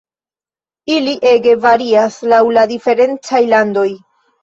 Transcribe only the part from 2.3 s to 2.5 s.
laŭ